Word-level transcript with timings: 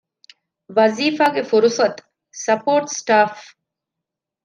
ވަޒީފާގެ 0.75 1.43
ފުރުޞަތު- 1.49 2.01
ސަޕޯޓް 2.43 2.89
ސްޓާފް 2.99 3.43